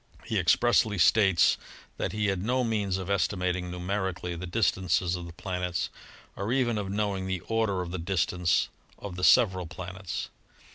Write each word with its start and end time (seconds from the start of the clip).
He 0.25 0.39
expressly 0.39 0.97
states 0.97 1.59
that 1.97 2.11
he 2.11 2.25
had 2.25 2.41
no 2.41 2.63
means 2.63 2.97
of 2.97 3.07
estimating 3.07 3.69
numerically 3.69 4.35
the 4.35 4.47
dis 4.47 4.71
tances 4.71 5.15
of 5.15 5.27
the 5.27 5.33
planets 5.33 5.91
or 6.35 6.51
even 6.51 6.79
of 6.79 6.89
knowing 6.89 7.27
the 7.27 7.41
order 7.41 7.83
of 7.83 7.91
the 7.91 7.99
distance 7.99 8.69
of 8.97 9.15
the 9.15 9.23
several 9.23 9.67
planets. 9.67 10.29